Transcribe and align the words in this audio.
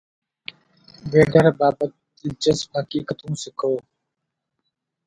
Vader 1.11 1.47
بابت 1.59 1.91
دلچسپ 2.19 2.69
حقيقتون 2.77 3.31
سکو 3.41 3.71